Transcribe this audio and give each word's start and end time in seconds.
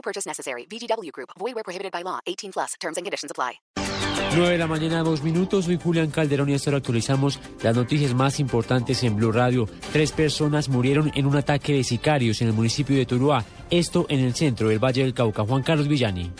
No 0.00 0.02
purchase 0.02 0.26
necessary. 0.26 0.66
VGW 0.66 1.12
Group. 1.12 1.30
Void 1.38 1.54
where 1.54 1.62
prohibited 1.62 1.92
by 1.92 2.02
law. 2.02 2.20
18 2.24 2.52
plus. 2.52 2.74
Terms 2.80 2.96
and 2.96 3.04
conditions 3.04 3.30
apply. 3.30 3.60
9 4.34 4.48
de 4.48 4.58
la 4.58 4.66
mañana, 4.66 5.02
dos 5.02 5.22
minutos. 5.22 5.66
Soy 5.66 5.76
Julián 5.76 6.10
Calderón 6.10 6.48
y 6.48 6.54
hasta 6.54 6.70
ahora 6.70 6.78
actualizamos 6.78 7.38
las 7.62 7.76
noticias 7.76 8.14
más 8.14 8.40
importantes 8.40 9.02
en 9.02 9.16
Blue 9.16 9.30
Radio. 9.30 9.66
Tres 9.92 10.12
personas 10.12 10.70
murieron 10.70 11.10
en 11.14 11.26
un 11.26 11.36
ataque 11.36 11.74
de 11.74 11.84
sicarios 11.84 12.40
en 12.40 12.48
el 12.48 12.54
municipio 12.54 12.96
de 12.96 13.04
Tuluá. 13.04 13.44
Esto 13.70 14.06
en 14.08 14.20
el 14.20 14.34
centro 14.34 14.68
del 14.68 14.78
Valle 14.78 15.02
del 15.02 15.12
Cauca. 15.12 15.44
Juan 15.44 15.62
Carlos 15.62 15.88
Villani. 15.88 16.30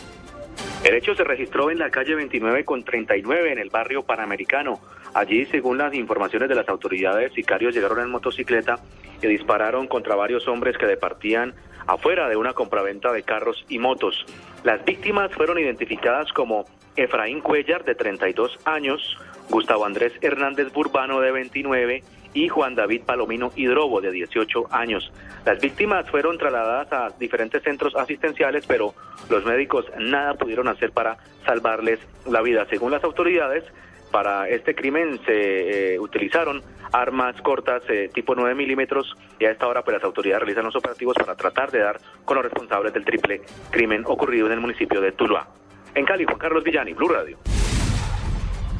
El 0.85 0.95
hecho 0.95 1.15
se 1.15 1.24
registró 1.24 1.71
en 1.71 1.79
la 1.79 1.91
calle 1.91 2.15
29 2.15 2.65
con 2.65 2.83
39 2.83 3.52
en 3.52 3.59
el 3.59 3.69
barrio 3.69 4.02
Panamericano. 4.05 4.80
Allí, 5.13 5.45
según 5.47 5.77
las 5.77 5.93
informaciones 5.95 6.49
de 6.49 6.55
las 6.55 6.69
autoridades, 6.69 7.35
sicarios 7.35 7.74
llegaron 7.74 8.01
en 8.01 8.11
motocicleta 8.11 8.79
y 9.21 9.27
dispararon 9.27 9.87
contra 9.87 10.15
varios 10.15 10.49
hombres 10.49 10.79
que 10.79 10.87
departían 10.87 11.55
afuera 11.93 12.29
de 12.29 12.37
una 12.37 12.53
compraventa 12.53 13.12
de 13.12 13.23
carros 13.23 13.65
y 13.69 13.79
motos. 13.79 14.25
Las 14.62 14.85
víctimas 14.85 15.33
fueron 15.33 15.59
identificadas 15.59 16.33
como 16.33 16.65
Efraín 16.97 17.41
Cuellar, 17.41 17.85
de 17.85 17.95
32 17.95 18.59
años, 18.65 19.19
Gustavo 19.49 19.85
Andrés 19.85 20.13
Hernández 20.21 20.73
Burbano, 20.73 21.21
de 21.21 21.33
29, 21.33 22.02
y 22.33 22.49
Juan 22.49 22.77
David 22.77 23.02
Palomino 23.05 23.51
Hidrobo, 23.57 24.01
de 24.01 24.13
18 24.13 24.68
años. 24.71 25.13
Las 25.45 25.61
víctimas 25.61 26.09
fueron 26.11 26.38
trasladadas 26.38 26.93
a 26.93 27.11
diferentes 27.18 27.63
centros 27.63 27.96
asistenciales, 27.96 28.65
pero 28.66 28.95
los 29.29 29.45
médicos 29.45 29.87
nada 29.99 30.35
pudieron 30.35 30.68
hacer 30.68 30.93
para 30.93 31.16
salvarles 31.45 31.99
la 32.27 32.41
vida. 32.41 32.66
Según 32.71 32.93
las 32.93 33.02
autoridades, 33.02 33.65
para 34.13 34.49
este 34.49 34.74
crimen 34.74 35.21
se 35.24 35.95
eh, 35.95 35.99
utilizaron 35.99 36.63
armas 36.93 37.41
cortas 37.43 37.83
eh, 37.88 38.10
tipo 38.13 38.35
9 38.35 38.55
milímetros 38.55 39.15
y 39.38 39.45
a 39.45 39.51
esta 39.51 39.66
hora 39.66 39.83
pues 39.83 39.96
las 39.96 40.05
autoridades 40.05 40.43
realizan 40.43 40.65
los 40.65 40.77
operativos 40.77 41.16
para 41.16 41.35
tratar 41.35 41.71
de 41.71 41.80
dar 41.80 42.01
con 42.24 42.37
los 42.37 42.45
responsables 42.45 42.93
del 42.93 43.05
triple 43.05 43.43
crimen 43.71 44.02
ocurrido 44.07 44.46
en 44.46 44.52
el 44.52 44.60
municipio 44.60 45.01
de 45.01 45.13
Tuluá. 45.13 45.49
En 45.95 46.05
Cali, 46.05 46.24
Juan 46.24 46.38
Carlos 46.38 46.63
Villani, 46.63 46.93
Blue 46.93 47.09
Radio. 47.09 47.38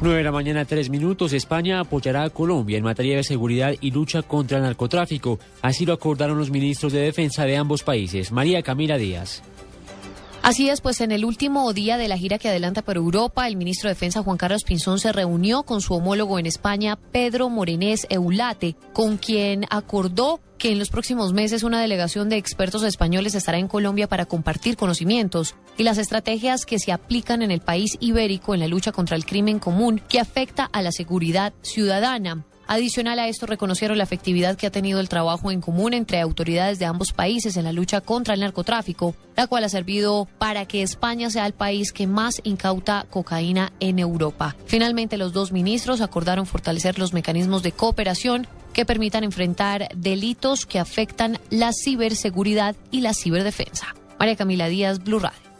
9 0.01 0.17
de 0.17 0.23
la 0.23 0.31
mañana, 0.31 0.65
3 0.65 0.89
minutos. 0.89 1.31
España 1.33 1.79
apoyará 1.79 2.23
a 2.23 2.29
Colombia 2.31 2.77
en 2.77 2.83
materia 2.83 3.17
de 3.17 3.23
seguridad 3.23 3.73
y 3.81 3.91
lucha 3.91 4.23
contra 4.23 4.57
el 4.57 4.63
narcotráfico. 4.63 5.37
Así 5.61 5.85
lo 5.85 5.93
acordaron 5.93 6.39
los 6.39 6.49
ministros 6.49 6.91
de 6.91 7.01
defensa 7.01 7.45
de 7.45 7.57
ambos 7.57 7.83
países. 7.83 8.31
María 8.31 8.63
Camila 8.63 8.97
Díaz. 8.97 9.43
Así 10.43 10.69
es, 10.69 10.81
pues 10.81 11.01
en 11.01 11.11
el 11.11 11.23
último 11.23 11.71
día 11.71 11.97
de 11.97 12.07
la 12.07 12.17
gira 12.17 12.39
que 12.39 12.49
adelanta 12.49 12.81
por 12.81 12.97
Europa, 12.97 13.47
el 13.47 13.55
ministro 13.55 13.87
de 13.87 13.93
Defensa 13.93 14.23
Juan 14.23 14.37
Carlos 14.37 14.63
Pinzón 14.63 14.97
se 14.97 15.11
reunió 15.11 15.61
con 15.61 15.81
su 15.81 15.93
homólogo 15.93 16.39
en 16.39 16.47
España, 16.47 16.95
Pedro 16.95 17.47
Morenés 17.49 18.07
Eulate, 18.09 18.75
con 18.91 19.17
quien 19.17 19.65
acordó 19.69 20.39
que 20.57 20.71
en 20.71 20.79
los 20.79 20.89
próximos 20.89 21.31
meses 21.31 21.61
una 21.61 21.79
delegación 21.79 22.27
de 22.27 22.37
expertos 22.37 22.81
españoles 22.81 23.35
estará 23.35 23.59
en 23.59 23.67
Colombia 23.67 24.07
para 24.07 24.25
compartir 24.25 24.77
conocimientos 24.77 25.53
y 25.77 25.83
las 25.83 25.99
estrategias 25.99 26.65
que 26.65 26.79
se 26.79 26.91
aplican 26.91 27.43
en 27.43 27.51
el 27.51 27.61
país 27.61 27.97
ibérico 27.99 28.55
en 28.55 28.61
la 28.61 28.67
lucha 28.67 28.91
contra 28.91 29.17
el 29.17 29.25
crimen 29.25 29.59
común 29.59 30.01
que 30.09 30.19
afecta 30.19 30.65
a 30.65 30.81
la 30.81 30.91
seguridad 30.91 31.53
ciudadana. 31.61 32.45
Adicional 32.71 33.19
a 33.19 33.27
esto, 33.27 33.47
reconocieron 33.47 33.97
la 33.97 34.05
efectividad 34.05 34.55
que 34.55 34.65
ha 34.65 34.71
tenido 34.71 35.01
el 35.01 35.09
trabajo 35.09 35.51
en 35.51 35.59
común 35.59 35.93
entre 35.93 36.21
autoridades 36.21 36.79
de 36.79 36.85
ambos 36.85 37.11
países 37.11 37.57
en 37.57 37.65
la 37.65 37.73
lucha 37.73 37.99
contra 37.99 38.33
el 38.33 38.39
narcotráfico, 38.39 39.13
la 39.35 39.47
cual 39.47 39.65
ha 39.65 39.69
servido 39.69 40.29
para 40.37 40.65
que 40.65 40.81
España 40.81 41.29
sea 41.29 41.45
el 41.45 41.51
país 41.51 41.91
que 41.91 42.07
más 42.07 42.39
incauta 42.45 43.05
cocaína 43.09 43.73
en 43.81 43.99
Europa. 43.99 44.55
Finalmente, 44.67 45.17
los 45.17 45.33
dos 45.33 45.51
ministros 45.51 45.99
acordaron 45.99 46.45
fortalecer 46.45 46.97
los 46.97 47.11
mecanismos 47.11 47.61
de 47.61 47.73
cooperación 47.73 48.47
que 48.71 48.85
permitan 48.85 49.25
enfrentar 49.25 49.89
delitos 49.93 50.65
que 50.65 50.79
afectan 50.79 51.39
la 51.49 51.73
ciberseguridad 51.73 52.77
y 52.89 53.01
la 53.01 53.13
ciberdefensa. 53.13 53.87
María 54.17 54.37
Camila 54.37 54.69
Díaz, 54.69 55.03
Blue 55.03 55.19
Radio. 55.19 55.50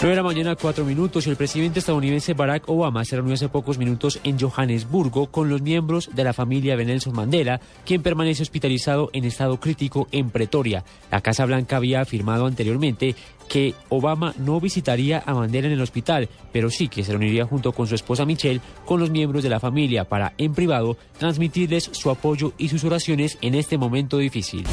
9 0.00 0.10
de 0.10 0.16
la 0.16 0.22
mañana, 0.22 0.54
4 0.54 0.84
minutos. 0.84 1.26
El 1.26 1.34
presidente 1.34 1.80
estadounidense 1.80 2.32
Barack 2.32 2.68
Obama 2.68 3.04
se 3.04 3.16
reunió 3.16 3.34
hace 3.34 3.48
pocos 3.48 3.78
minutos 3.78 4.20
en 4.22 4.38
Johannesburgo 4.38 5.26
con 5.26 5.48
los 5.48 5.60
miembros 5.60 6.10
de 6.14 6.22
la 6.22 6.32
familia 6.32 6.76
de 6.76 6.84
Nelson 6.84 7.16
Mandela, 7.16 7.60
quien 7.84 8.00
permanece 8.00 8.44
hospitalizado 8.44 9.10
en 9.12 9.24
estado 9.24 9.58
crítico 9.58 10.06
en 10.12 10.30
Pretoria. 10.30 10.84
La 11.10 11.20
Casa 11.20 11.44
Blanca 11.46 11.78
había 11.78 12.00
afirmado 12.00 12.46
anteriormente 12.46 13.16
que 13.48 13.74
Obama 13.88 14.34
no 14.38 14.60
visitaría 14.60 15.24
a 15.26 15.34
Mandela 15.34 15.66
en 15.66 15.72
el 15.72 15.82
hospital, 15.82 16.28
pero 16.52 16.70
sí 16.70 16.86
que 16.86 17.02
se 17.02 17.10
reuniría 17.10 17.44
junto 17.44 17.72
con 17.72 17.88
su 17.88 17.96
esposa 17.96 18.24
Michelle 18.24 18.60
con 18.84 19.00
los 19.00 19.10
miembros 19.10 19.42
de 19.42 19.50
la 19.50 19.58
familia 19.58 20.04
para, 20.04 20.32
en 20.38 20.54
privado, 20.54 20.96
transmitirles 21.18 21.90
su 21.90 22.08
apoyo 22.10 22.52
y 22.56 22.68
sus 22.68 22.84
oraciones 22.84 23.36
en 23.40 23.56
este 23.56 23.78
momento 23.78 24.18
difícil. 24.18 24.64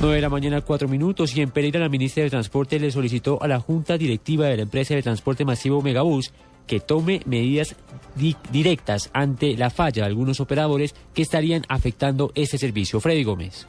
9 0.00 0.16
de 0.16 0.22
la 0.22 0.30
mañana, 0.30 0.62
4 0.62 0.88
minutos, 0.88 1.36
y 1.36 1.42
en 1.42 1.50
Pereira 1.50 1.78
la 1.78 1.90
ministra 1.90 2.24
de 2.24 2.30
Transporte 2.30 2.80
le 2.80 2.90
solicitó 2.90 3.42
a 3.42 3.46
la 3.46 3.60
Junta 3.60 3.98
Directiva 3.98 4.46
de 4.46 4.56
la 4.56 4.62
empresa 4.62 4.94
de 4.94 5.02
transporte 5.02 5.44
masivo 5.44 5.82
Megabús 5.82 6.32
que 6.66 6.80
tome 6.80 7.20
medidas 7.26 7.76
di 8.14 8.34
directas 8.50 9.10
ante 9.12 9.58
la 9.58 9.68
falla 9.68 10.02
de 10.02 10.08
algunos 10.08 10.40
operadores 10.40 10.94
que 11.12 11.20
estarían 11.20 11.64
afectando 11.68 12.32
este 12.34 12.56
servicio. 12.56 12.98
Freddy 12.98 13.24
Gómez. 13.24 13.66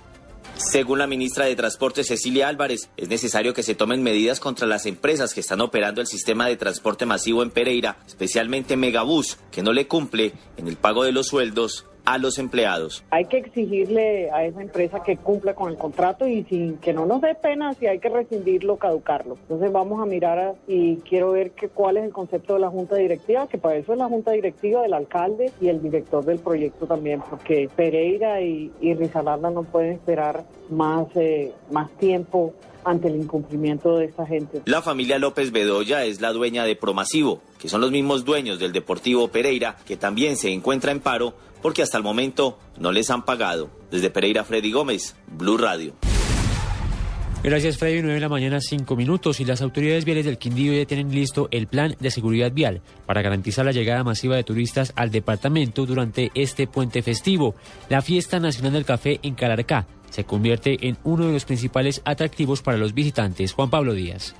Según 0.55 0.99
la 0.99 1.07
ministra 1.07 1.45
de 1.45 1.55
Transporte 1.57 2.05
Cecilia 2.05 2.47
Álvarez, 2.47 2.89
es 2.95 3.09
necesario 3.09 3.53
que 3.53 3.63
se 3.63 3.75
tomen 3.75 4.01
medidas 4.01 4.39
contra 4.39 4.67
las 4.67 4.85
empresas 4.85 5.33
que 5.33 5.41
están 5.41 5.59
operando 5.59 5.99
el 5.99 6.07
sistema 6.07 6.47
de 6.47 6.55
transporte 6.55 7.05
masivo 7.05 7.43
en 7.43 7.49
Pereira, 7.49 7.97
especialmente 8.07 8.77
Megabús, 8.77 9.37
que 9.51 9.63
no 9.63 9.73
le 9.73 9.87
cumple 9.87 10.31
en 10.55 10.69
el 10.69 10.77
pago 10.77 11.03
de 11.03 11.11
los 11.11 11.27
sueldos 11.27 11.87
a 12.05 12.17
los 12.17 12.39
empleados. 12.39 13.03
Hay 13.09 13.25
que 13.25 13.37
exigirle 13.37 14.31
a 14.31 14.45
esa 14.45 14.61
empresa 14.61 15.03
que 15.03 15.17
cumpla 15.17 15.53
con 15.53 15.69
el 15.69 15.77
contrato 15.77 16.27
y 16.27 16.43
sin 16.43 16.77
que 16.77 16.93
no 16.93 17.05
nos 17.05 17.21
dé 17.21 17.35
pena 17.35 17.73
si 17.73 17.87
hay 17.87 17.99
que 17.99 18.09
rescindirlo, 18.09 18.77
caducarlo. 18.77 19.35
Entonces 19.35 19.71
vamos 19.71 20.01
a 20.01 20.05
mirar 20.05 20.55
y 20.67 20.97
quiero 20.97 21.31
ver 21.31 21.51
que, 21.51 21.69
cuál 21.69 21.97
es 21.97 22.05
el 22.05 22.11
concepto 22.11 22.55
de 22.55 22.61
la 22.61 22.69
junta 22.69 22.95
directiva, 22.95 23.47
que 23.47 23.57
para 23.57 23.75
eso 23.75 23.93
es 23.93 23.99
la 23.99 24.07
junta 24.07 24.31
directiva 24.31 24.81
del 24.81 24.93
alcalde 24.93 25.51
y 25.61 25.67
el 25.67 25.81
director 25.81 26.23
del 26.25 26.39
proyecto 26.39 26.87
también, 26.87 27.21
porque 27.29 27.69
Pereira 27.75 28.41
y, 28.41 28.71
y 28.81 28.93
Rizalanda 28.93 29.49
no 29.49 29.63
pueden 29.63 29.93
esperar 29.93 30.43
más, 30.69 31.07
eh, 31.15 31.53
más 31.71 31.91
tiempo 31.91 32.53
ante 32.83 33.07
el 33.07 33.15
incumplimiento 33.15 33.97
de 33.97 34.05
esta 34.05 34.25
gente. 34.25 34.61
La 34.65 34.81
familia 34.81 35.19
López 35.19 35.51
Bedoya 35.51 36.05
es 36.05 36.21
la 36.21 36.31
dueña 36.33 36.63
de 36.63 36.75
Promasivo, 36.75 37.41
que 37.59 37.69
son 37.69 37.81
los 37.81 37.91
mismos 37.91 38.25
dueños 38.25 38.59
del 38.59 38.71
Deportivo 38.71 39.27
Pereira, 39.29 39.77
que 39.85 39.97
también 39.97 40.37
se 40.37 40.51
encuentra 40.51 40.91
en 40.91 40.99
paro 40.99 41.33
porque 41.61 41.83
hasta 41.83 41.97
el 41.97 42.03
momento 42.03 42.57
no 42.77 42.91
les 42.91 43.09
han 43.09 43.23
pagado. 43.23 43.69
Desde 43.91 44.09
Pereira, 44.09 44.43
Freddy 44.43 44.71
Gómez, 44.71 45.15
Blue 45.27 45.57
Radio. 45.57 45.93
Gracias, 47.43 47.79
Freddy. 47.79 48.03
9 48.03 48.13
de 48.13 48.19
la 48.19 48.29
mañana, 48.29 48.61
5 48.61 48.95
minutos. 48.95 49.39
Y 49.39 49.45
las 49.45 49.63
autoridades 49.63 50.05
viales 50.05 50.25
del 50.25 50.37
Quindío 50.37 50.73
ya 50.73 50.85
tienen 50.85 51.13
listo 51.13 51.47
el 51.49 51.65
plan 51.65 51.95
de 51.99 52.11
seguridad 52.11 52.51
vial 52.51 52.81
para 53.07 53.23
garantizar 53.23 53.65
la 53.65 53.71
llegada 53.71 54.03
masiva 54.03 54.35
de 54.35 54.43
turistas 54.43 54.93
al 54.95 55.09
departamento 55.09 55.87
durante 55.87 56.31
este 56.35 56.67
puente 56.67 57.01
festivo. 57.01 57.55
La 57.89 58.03
Fiesta 58.03 58.39
Nacional 58.39 58.73
del 58.73 58.85
Café 58.85 59.19
en 59.23 59.33
Calarcá 59.33 59.87
se 60.11 60.23
convierte 60.23 60.87
en 60.87 60.97
uno 61.03 61.25
de 61.25 61.33
los 61.33 61.45
principales 61.45 62.03
atractivos 62.05 62.61
para 62.61 62.77
los 62.77 62.93
visitantes. 62.93 63.53
Juan 63.53 63.71
Pablo 63.71 63.95
Díaz. 63.95 64.35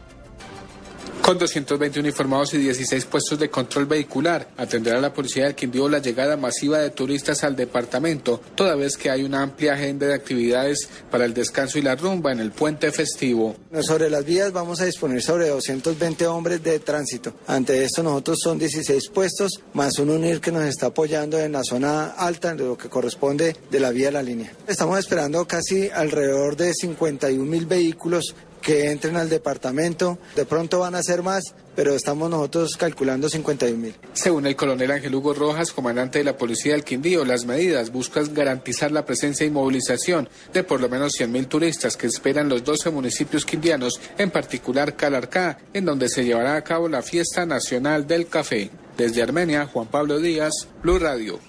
Con 1.22 1.38
220 1.38 2.00
uniformados 2.00 2.54
y 2.56 2.58
16 2.58 3.06
puestos 3.06 3.38
de 3.38 3.50
control 3.50 3.86
vehicular, 3.86 4.50
atenderá 4.58 5.00
la 5.00 5.14
policía 5.14 5.46
del 5.46 5.56
Quindío 5.56 5.88
la 5.88 6.00
llegada 6.00 6.36
masiva 6.36 6.80
de 6.80 6.90
turistas 6.90 7.44
al 7.44 7.56
departamento, 7.56 8.42
toda 8.56 8.76
vez 8.76 8.98
que 8.98 9.12
hay 9.12 9.24
una 9.24 9.44
amplia 9.44 9.74
agenda 9.74 10.08
de 10.08 10.16
actividades 10.16 10.90
para 11.12 11.26
el 11.26 11.34
descanso 11.34 11.78
y 11.78 11.84
la 11.84 11.96
rumba 11.96 12.32
en 12.32 12.40
el 12.40 12.52
puente 12.52 12.92
festivo. 12.92 13.56
Sobre 13.82 14.10
las 14.10 14.26
vías 14.26 14.52
vamos 14.52 14.82
a 14.82 14.86
disponer 14.86 15.22
sobre 15.22 15.50
220 15.50 16.26
hombres 16.26 16.64
de 16.64 16.80
tránsito. 16.80 17.36
Ante 17.46 17.84
esto 17.84 18.02
nosotros 18.02 18.40
son 18.44 18.58
16 18.58 19.10
puestos, 19.10 19.62
más 19.74 20.00
un 20.00 20.10
UNIR 20.10 20.42
que 20.42 20.52
nos 20.52 20.64
está 20.64 20.88
apoyando 20.88 21.40
en 21.40 21.52
la 21.52 21.64
zona 21.64 22.08
alta, 22.08 22.56
de 22.56 22.66
lo 22.66 22.78
que 22.78 22.90
corresponde 22.90 23.56
de 23.70 23.80
la 23.80 23.92
vía 23.92 24.08
de 24.08 24.14
la 24.14 24.24
línea. 24.24 24.52
Estamos 24.68 24.98
esperando 24.98 25.48
casi 25.48 25.90
alrededor 25.90 26.58
de 26.58 26.74
51 26.74 27.46
mil 27.46 27.68
vehículos 27.68 28.36
que 28.62 28.92
entren 28.92 29.18
al 29.18 29.30
departamento. 29.30 30.18
De 30.36 30.46
pronto 30.46 30.80
van 30.80 30.96
a 30.96 31.04
ser 31.04 31.24
más, 31.24 31.44
pero 31.76 31.94
estamos 31.94 32.30
nosotros 32.30 32.76
calculando 32.78 33.30
51 33.30 33.78
mil. 33.78 33.96
Según 34.14 34.46
el 34.46 34.56
coronel 34.56 34.92
Ángel 34.92 35.16
Hugo 35.16 35.34
Rojas, 35.34 35.72
comandante 35.72 36.20
de 36.20 36.26
la 36.26 36.38
Policía 36.38 36.74
del 36.74 36.84
Quindío, 36.84 37.26
las 37.26 37.46
medidas 37.46 37.92
buscan 37.92 38.34
garantizar 38.34 38.92
la 38.92 39.06
presencia 39.06 39.46
y 39.46 39.52
movilización 39.52 40.30
de 40.54 40.64
por 40.64 40.82
lo 40.82 40.90
menos 40.90 41.14
100 41.14 41.32
mil 41.32 41.48
turistas 41.48 41.98
que 41.98 42.08
esperan 42.08 42.50
los 42.50 42.64
12 42.64 42.92
municipios 42.92 43.46
quindianos, 43.46 44.00
en 44.18 44.32
particular 44.32 44.96
Calarcá, 44.96 45.60
en 45.74 45.86
donde 45.86 46.10
se 46.10 46.24
llevará 46.24 46.56
a 46.56 46.64
cabo 46.64 46.88
la 46.88 47.02
fiesta 47.02 47.46
nacional 47.46 48.08
del 48.08 48.28
café. 48.28 48.70
Desde 48.98 49.24
Armenia, 49.24 49.66
Juan 49.66 49.88
Pablo 49.88 50.20
Díaz, 50.20 50.68
Blue 50.84 51.00
Radio. 51.00 51.40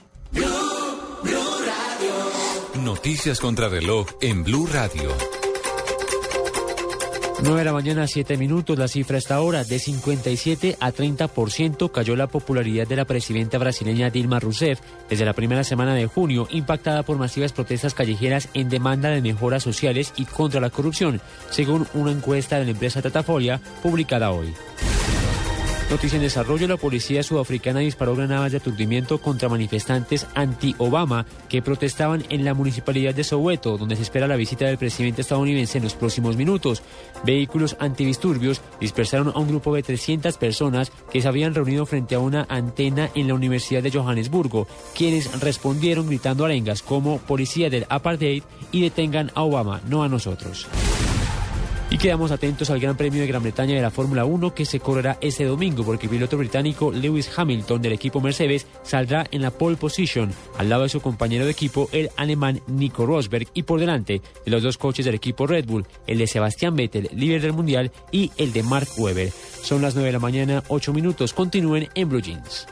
Noticias 2.83 3.39
contra 3.41 3.69
reloj 3.69 4.09
en 4.21 4.43
Blue 4.45 4.67
Radio. 4.67 5.42
9 7.43 7.59
de 7.59 7.65
la 7.65 7.73
mañana, 7.73 8.07
7 8.07 8.37
minutos. 8.37 8.79
La 8.79 8.87
cifra 8.87 9.19
está 9.19 9.35
ahora 9.35 9.65
de 9.65 9.81
57 9.81 10.77
a 10.79 10.93
30% 10.93 11.91
cayó 11.91 12.15
la 12.15 12.29
popularidad 12.29 12.87
de 12.87 12.95
la 12.95 13.05
presidenta 13.05 13.59
brasileña 13.59 14.11
Dilma 14.11 14.39
Rousseff 14.39 14.79
desde 15.11 15.25
la 15.25 15.33
primera 15.33 15.65
semana 15.65 15.95
de 15.95 16.07
junio, 16.07 16.47
impactada 16.51 17.03
por 17.03 17.19
masivas 17.19 17.53
protestas 17.53 17.95
callejeras 17.95 18.49
en 18.55 18.69
demanda 18.69 19.09
de 19.09 19.23
mejoras 19.23 19.65
sociales 19.65 20.13
y 20.17 20.25
contra 20.25 20.61
la 20.61 20.71
corrupción, 20.71 21.21
según 21.51 21.89
una 21.95 22.13
encuesta 22.13 22.61
de 22.61 22.67
la 22.67 22.71
empresa 22.71 23.03
Tatafolia 23.03 23.61
publicada 23.83 24.31
hoy. 24.31 24.55
Noticia 25.93 26.17
en 26.17 26.23
desarrollo, 26.23 26.67
la 26.67 26.79
policía 26.79 27.23
sudafricana 27.23 27.81
disparó 27.81 28.17
granadas 28.17 28.51
de 28.51 28.57
aturdimiento 28.57 29.21
contra 29.21 29.51
manifestantes 29.51 30.27
anti-Obama 30.35 31.27
que 31.51 31.61
protestaban 31.61 32.25
en 32.31 32.47
la 32.47 32.55
municipalidad 32.55 33.15
de 33.15 33.23
Soweto, 33.23 33.77
donde 33.77 33.97
se 33.97 34.03
espera 34.03 34.27
la 34.27 34.37
visita 34.37 34.65
del 34.65 34.79
presidente 34.79 35.21
estadounidense 35.21 35.77
en 35.77 35.85
los 35.85 35.93
próximos 35.93 36.39
minutos. 36.39 36.83
Vehículos 37.27 37.77
antidisturbios 37.79 38.63
dispersaron 38.81 39.33
a 39.35 39.39
un 39.39 39.49
grupo 39.49 39.75
de 39.75 39.83
300 39.83 40.39
personas 40.39 40.91
que 41.13 41.21
se 41.21 41.29
habían 41.29 41.55
reunido 41.55 41.85
frente 41.85 42.15
a 42.15 42.21
una 42.21 42.47
antena 42.49 43.11
en 43.15 43.29
la 43.29 43.35
Universidad 43.35 43.83
de 43.83 43.93
Johannesburgo, 43.93 44.67
quienes 44.95 45.43
respondieron 45.43 46.07
gritando 46.07 46.47
arengas 46.47 46.81
como 46.81 47.19
policía 47.19 47.69
del 47.69 47.85
apartheid 47.91 48.45
y 48.73 48.81
detengan 48.81 49.31
a 49.35 49.43
Obama, 49.43 49.83
no 49.87 50.03
a 50.03 50.09
nosotros. 50.09 50.69
Quedamos 52.03 52.33
atentos 52.33 52.69
al 52.69 52.81
Gran 52.81 52.97
Premio 52.97 53.21
de 53.21 53.29
Gran 53.29 53.45
Bretaña 53.45 53.77
de 53.77 53.81
la 53.81 53.93
Fórmula 53.93 54.25
1 54.25 54.57
que 54.57 54.65
se 54.65 54.81
correrá 54.81 55.19
este 55.21 55.45
domingo 55.45 55.85
porque 55.85 56.07
el 56.07 56.11
piloto 56.11 56.37
británico 56.37 56.91
Lewis 56.91 57.31
Hamilton 57.37 57.81
del 57.81 57.93
equipo 57.93 58.21
Mercedes 58.21 58.67
saldrá 58.83 59.25
en 59.31 59.41
la 59.41 59.53
pole 59.53 59.77
position 59.77 60.33
al 60.59 60.69
lado 60.69 60.83
de 60.83 60.89
su 60.89 61.01
compañero 61.01 61.45
de 61.45 61.53
equipo 61.53 61.89
el 61.93 62.11
alemán 62.17 62.61
Nico 62.67 63.07
Rosberg 63.07 63.47
y 63.55 63.63
por 63.63 63.79
delante 63.79 64.21
de 64.45 64.51
los 64.51 64.65
dos 64.65 64.79
coches 64.79 65.07
del 65.07 65.15
equipo 65.15 65.47
Red 65.47 65.67
Bull, 65.67 65.87
el 66.09 66.19
de 66.19 66.27
Sebastián 66.27 66.75
Vettel, 66.75 67.09
líder 67.15 67.41
del 67.41 67.53
mundial, 67.53 67.93
y 68.11 68.33
el 68.37 68.53
de 68.53 68.65
Mark 68.65 68.89
Webber. 68.99 69.31
Son 69.31 69.81
las 69.81 69.95
9 69.95 70.09
de 70.09 70.13
la 70.13 70.19
mañana, 70.19 70.65
8 70.67 70.93
minutos. 70.93 71.33
Continúen 71.33 71.89
en 71.95 72.09
Blue 72.09 72.21
Jeans. 72.21 72.67